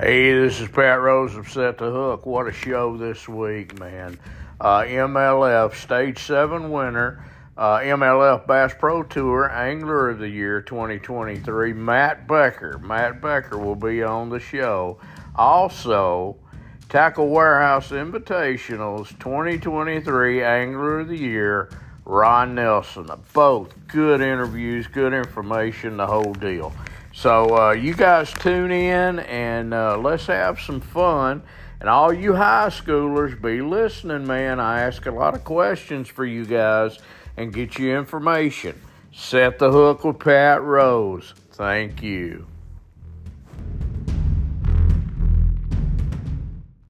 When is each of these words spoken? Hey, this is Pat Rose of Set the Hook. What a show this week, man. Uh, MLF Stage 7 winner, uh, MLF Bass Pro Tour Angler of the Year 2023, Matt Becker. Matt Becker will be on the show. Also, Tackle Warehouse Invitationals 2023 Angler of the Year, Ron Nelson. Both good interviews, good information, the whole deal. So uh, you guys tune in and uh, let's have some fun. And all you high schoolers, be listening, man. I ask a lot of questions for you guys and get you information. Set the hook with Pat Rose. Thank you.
Hey, 0.00 0.32
this 0.32 0.60
is 0.60 0.68
Pat 0.68 1.00
Rose 1.00 1.34
of 1.34 1.48
Set 1.48 1.78
the 1.78 1.90
Hook. 1.90 2.24
What 2.24 2.46
a 2.46 2.52
show 2.52 2.96
this 2.96 3.28
week, 3.28 3.80
man. 3.80 4.16
Uh, 4.60 4.82
MLF 4.82 5.74
Stage 5.74 6.20
7 6.20 6.70
winner, 6.70 7.24
uh, 7.56 7.78
MLF 7.78 8.46
Bass 8.46 8.72
Pro 8.78 9.02
Tour 9.02 9.50
Angler 9.50 10.10
of 10.10 10.20
the 10.20 10.28
Year 10.28 10.62
2023, 10.62 11.72
Matt 11.72 12.28
Becker. 12.28 12.78
Matt 12.78 13.20
Becker 13.20 13.58
will 13.58 13.74
be 13.74 14.04
on 14.04 14.28
the 14.28 14.38
show. 14.38 15.00
Also, 15.34 16.36
Tackle 16.88 17.30
Warehouse 17.30 17.88
Invitationals 17.88 19.18
2023 19.18 20.44
Angler 20.44 21.00
of 21.00 21.08
the 21.08 21.18
Year, 21.18 21.70
Ron 22.04 22.54
Nelson. 22.54 23.10
Both 23.32 23.74
good 23.88 24.20
interviews, 24.20 24.86
good 24.86 25.12
information, 25.12 25.96
the 25.96 26.06
whole 26.06 26.34
deal. 26.34 26.72
So 27.12 27.56
uh, 27.56 27.72
you 27.72 27.94
guys 27.94 28.32
tune 28.32 28.70
in 28.70 29.20
and 29.20 29.74
uh, 29.74 29.98
let's 29.98 30.26
have 30.26 30.60
some 30.60 30.80
fun. 30.80 31.42
And 31.80 31.88
all 31.88 32.12
you 32.12 32.34
high 32.34 32.68
schoolers, 32.68 33.40
be 33.40 33.62
listening, 33.62 34.26
man. 34.26 34.58
I 34.58 34.80
ask 34.80 35.06
a 35.06 35.10
lot 35.10 35.34
of 35.34 35.44
questions 35.44 36.08
for 36.08 36.24
you 36.24 36.44
guys 36.44 36.98
and 37.36 37.52
get 37.52 37.78
you 37.78 37.96
information. 37.96 38.80
Set 39.12 39.58
the 39.58 39.70
hook 39.70 40.04
with 40.04 40.18
Pat 40.18 40.62
Rose. 40.62 41.34
Thank 41.52 42.02
you. 42.02 42.46